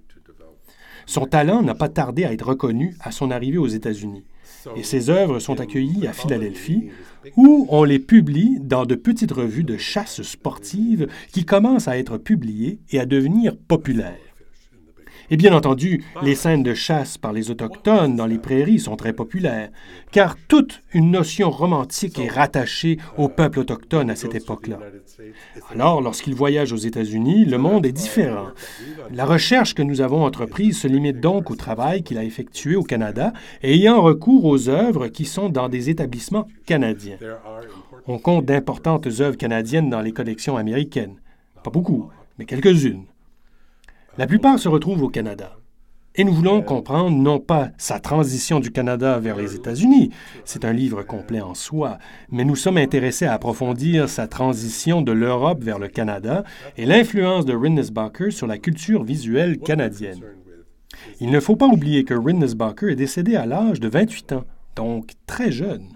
[1.05, 4.25] Son talent n'a pas tardé à être reconnu à son arrivée aux États-Unis
[4.75, 6.89] et ses œuvres sont accueillies à Philadelphie,
[7.35, 12.17] où on les publie dans de petites revues de chasse sportive qui commencent à être
[12.17, 14.26] publiées et à devenir populaires.
[15.29, 19.11] Et bien entendu, les scènes de chasse par les Autochtones dans les prairies sont très
[19.11, 19.69] populaires,
[20.11, 24.79] car toute une notion romantique est rattachée au peuple autochtone à cette époque-là.
[25.71, 28.47] Alors, lorsqu'il voyage aux États-Unis, le monde est différent.
[29.11, 32.83] La recherche que nous avons entreprise se limite donc au travail qu'il a effectué au
[32.83, 37.17] Canada, ayant recours aux œuvres qui sont dans des établissements canadiens.
[38.07, 41.15] On compte d'importantes œuvres canadiennes dans les collections américaines.
[41.63, 43.03] Pas beaucoup, mais quelques-unes.
[44.17, 45.57] La plupart se retrouvent au Canada.
[46.15, 50.09] Et nous voulons comprendre non pas sa transition du Canada vers les États-Unis,
[50.43, 51.99] c'est un livre complet en soi,
[52.31, 56.43] mais nous sommes intéressés à approfondir sa transition de l'Europe vers le Canada
[56.77, 60.21] et l'influence de Rinnensbacher sur la culture visuelle canadienne.
[61.19, 65.11] Il ne faut pas oublier que Rinnensbacher est décédé à l'âge de 28 ans, donc
[65.27, 65.89] très jeune.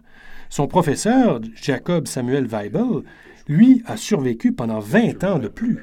[0.52, 3.02] Son professeur, Jacob Samuel Weibel,
[3.48, 5.82] lui, a survécu pendant 20 ans de plus.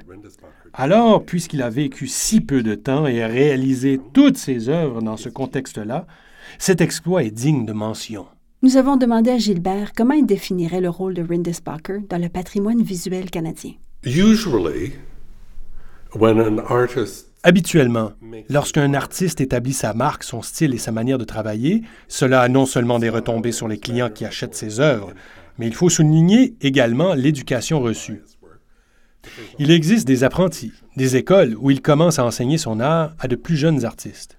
[0.81, 5.17] Alors, puisqu'il a vécu si peu de temps et a réalisé toutes ses œuvres dans
[5.17, 6.07] ce contexte-là,
[6.61, 8.27] cet exploit est digne de mention.
[8.63, 12.81] Nous avons demandé à Gilbert comment il définirait le rôle de Rindesbacher dans le patrimoine
[12.81, 13.73] visuel canadien.
[17.43, 18.13] Habituellement,
[18.49, 22.67] lorsqu'un artiste établit sa marque, son style et sa manière de travailler, cela a non
[22.67, 25.13] seulement des retombées sur les clients qui achètent ses œuvres,
[25.59, 28.23] mais il faut souligner également l'éducation reçue.
[29.59, 33.37] Il existe des apprentis, des écoles où il commence à enseigner son art à de
[33.37, 34.39] plus jeunes artistes.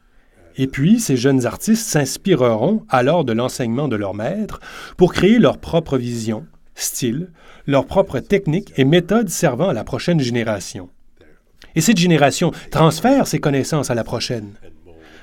[0.58, 4.60] Et puis, ces jeunes artistes s'inspireront alors de l'enseignement de leur maître
[4.98, 7.30] pour créer leur propre vision, style,
[7.66, 10.90] leur propre technique et méthode servant à la prochaine génération.
[11.76, 14.54] Et cette génération transfère ses connaissances à la prochaine.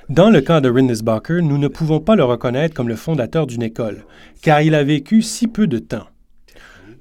[0.09, 3.65] Dans le cas de Rindesbacher, nous ne pouvons pas le reconnaître comme le fondateur d'une
[3.65, 4.05] école,
[4.41, 6.07] car il a vécu si peu de temps.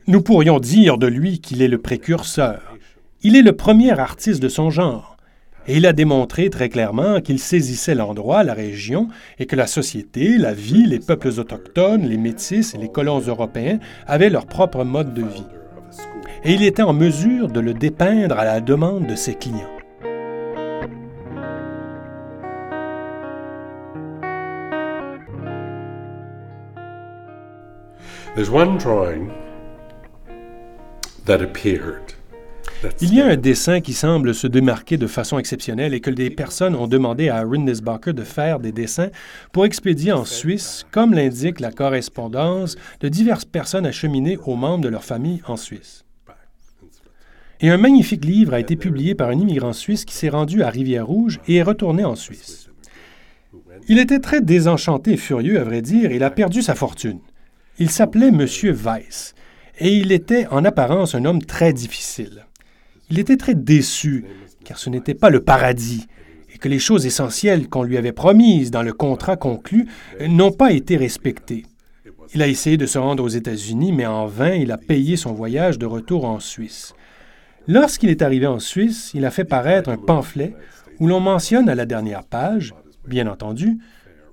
[0.08, 2.78] Nous pourrions dire de lui qu'il est le précurseur.
[3.24, 5.18] Il est le premier artiste de son genre.
[5.68, 9.08] Et il a démontré très clairement qu'il saisissait l'endroit, la région,
[9.40, 13.80] et que la société, la vie, les peuples autochtones, les métis et les colons européens
[14.06, 15.48] avaient leur propre mode de vie.
[16.44, 19.72] Et il était en mesure de le dépeindre à la demande de ses clients.
[28.36, 29.32] There's one drawing
[31.26, 32.14] that appeared.
[32.82, 36.10] that's Il y a un dessin qui semble se démarquer de façon exceptionnelle et que
[36.10, 39.10] des personnes ont demandé à Rindisbacher de faire des dessins
[39.52, 44.90] pour expédier en Suisse, comme l'indique la correspondance de diverses personnes acheminées aux membres de
[44.90, 46.06] leur famille en Suisse.
[47.62, 50.70] Et un magnifique livre a été publié par un immigrant suisse qui s'est rendu à
[50.70, 52.70] Rivière-Rouge et est retourné en Suisse.
[53.88, 57.20] Il était très désenchanté et furieux, à vrai dire, et il a perdu sa fortune.
[57.78, 59.35] Il s'appelait Monsieur Weiss,
[59.80, 62.46] et il était en apparence un homme très difficile.
[63.10, 64.26] Il était très déçu,
[64.64, 66.08] car ce n'était pas le paradis,
[66.54, 69.88] et que les choses essentielles qu'on lui avait promises dans le contrat conclu
[70.28, 71.66] n'ont pas été respectées.
[72.34, 75.34] Il a essayé de se rendre aux États-Unis, mais en vain, il a payé son
[75.34, 76.94] voyage de retour en Suisse.
[77.68, 80.56] Lorsqu'il est arrivé en Suisse, il a fait paraître un pamphlet
[81.00, 82.74] où l'on mentionne à la dernière page,
[83.08, 83.78] bien entendu,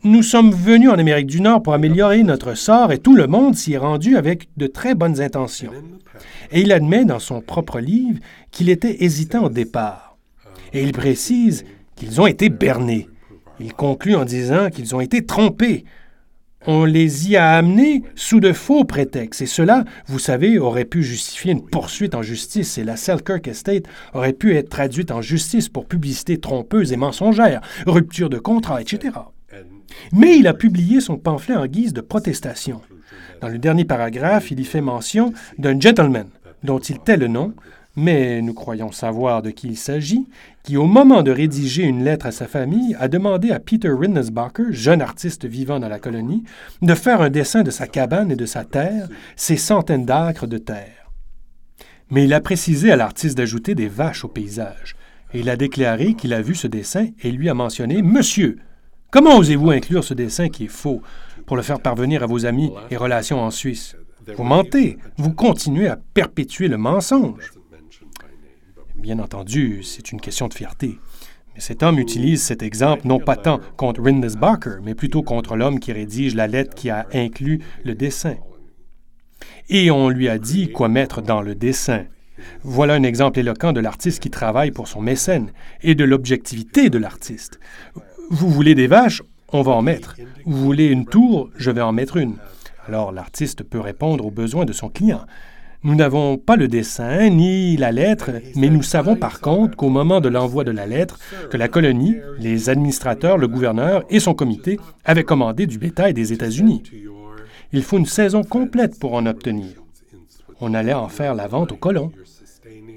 [0.05, 3.55] Nous sommes venus en Amérique du Nord pour améliorer notre sort et tout le monde
[3.55, 5.71] s'y est rendu avec de très bonnes intentions.
[6.51, 8.19] Et il admet dans son propre livre
[8.51, 10.17] qu'il était hésitant au départ.
[10.73, 13.09] Et il précise qu'ils ont été bernés.
[13.61, 15.85] Il conclut en disant qu'ils ont été trompés.
[16.67, 21.03] On les y a amenés sous de faux prétextes, et cela, vous savez, aurait pu
[21.03, 23.85] justifier une poursuite en justice, et la Selkirk Estate
[24.15, 29.11] aurait pu être traduite en justice pour publicité trompeuse et mensongère, rupture de contrat, etc.
[30.13, 32.81] Mais il a publié son pamphlet en guise de protestation.
[33.41, 36.29] Dans le dernier paragraphe, il y fait mention d'un gentleman,
[36.63, 37.55] dont il tait le nom,
[37.97, 40.27] mais nous croyons savoir de qui il s'agit,
[40.63, 44.71] qui, au moment de rédiger une lettre à sa famille, a demandé à Peter Rinnensbacher,
[44.71, 46.45] jeune artiste vivant dans la colonie,
[46.81, 50.59] de faire un dessin de sa cabane et de sa terre, ses centaines d'acres de
[50.59, 51.11] terre.
[52.11, 54.97] Mais il a précisé à l'artiste d'ajouter des vaches au paysage,
[55.35, 58.59] et il a déclaré qu'il a vu ce dessin et lui a mentionné Monsieur,
[59.13, 61.03] comment osez-vous inclure ce dessin qui est faux
[61.47, 63.95] pour le faire parvenir à vos amis et relations en Suisse?
[64.37, 67.53] Vous mentez, vous continuez à perpétuer le mensonge.
[68.97, 70.99] Bien entendu, c'est une question de fierté.
[71.55, 75.81] Mais cet homme utilise cet exemple non pas tant contre Rindesbacher, mais plutôt contre l'homme
[75.81, 78.37] qui rédige la lettre qui a inclus le dessin.
[79.69, 82.05] Et on lui a dit quoi mettre dans le dessin.
[82.63, 85.53] Voilà un exemple éloquent de l'artiste qui travaille pour son mécène
[85.83, 87.61] et de l'objectivité de l'artiste.
[88.35, 89.23] Vous voulez des vaches
[89.53, 90.17] On va en mettre.
[90.47, 92.37] Vous voulez une tour Je vais en mettre une.
[92.89, 95.21] Alors l'artiste peut répondre aux besoins de son client.
[95.85, 100.23] Nous n'avons pas le dessin ni la lettre, mais nous savons par contre qu'au moment
[100.23, 101.19] de l'envoi de la lettre,
[101.51, 106.33] que la colonie, les administrateurs, le gouverneur et son comité avaient commandé du bétail des
[106.33, 106.85] États-Unis.
[107.75, 109.75] Il faut une saison complète pour en obtenir.
[110.63, 112.13] On allait en faire la vente aux colons.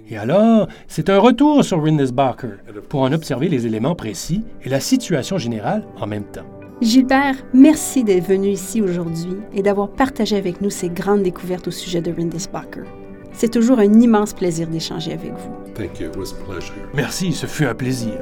[0.07, 2.55] Et alors, c'est un retour sur Rindesbacher
[2.89, 6.45] pour en observer les éléments précis et la situation générale en même temps.
[6.81, 11.71] Gilbert, merci d'être venu ici aujourd'hui et d'avoir partagé avec nous ces grandes découvertes au
[11.71, 12.83] sujet de Rindisbacher.
[13.31, 15.51] C'est toujours un immense plaisir d'échanger avec vous.
[15.73, 16.07] Thank you.
[16.07, 16.73] It was a pleasure.
[16.93, 18.13] Merci, ce fut un plaisir.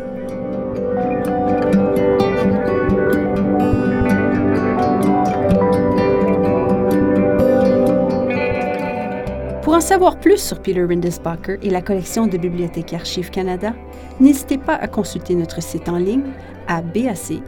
[9.83, 13.73] Savoir plus sur Peter Rindisbacher et la collection de Bibliothèque Archives Canada,
[14.21, 16.31] n'hésitez pas à consulter notre site en ligne
[16.67, 17.43] à bac-lac.gc.ca.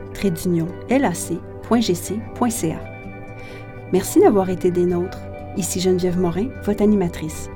[3.94, 5.20] Merci d'avoir été des nôtres.
[5.56, 7.50] Ici Geneviève Morin, votre animatrice.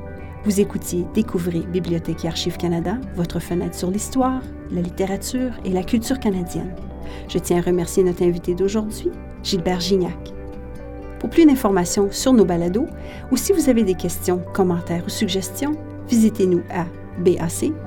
[0.46, 5.84] Vous écoutiez Découvrez Bibliothèque et Archives Canada, votre fenêtre sur l'histoire, la littérature et la
[5.84, 6.74] culture canadienne.
[7.28, 9.12] Je tiens à remercier notre invité d'aujourd'hui,
[9.44, 10.39] Gilbert Gignac.
[11.20, 12.88] Pour plus d'informations sur nos balados
[13.32, 15.74] ou si vous avez des questions, commentaires ou suggestions,
[16.08, 16.86] visitez-nous à
[17.20, 17.80] bac-lac.gc.ca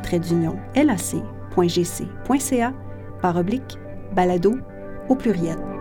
[3.20, 3.78] par oblique
[4.14, 4.56] balado
[5.08, 5.71] au pluriel.